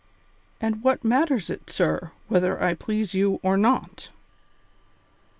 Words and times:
"And 0.59 0.81
what 0.81 1.03
matters 1.03 1.51
it, 1.51 1.69
sir, 1.69 2.09
whether 2.27 2.59
I 2.59 2.73
please 2.73 3.13
you 3.13 3.39
or 3.43 3.55
not?" 3.55 4.09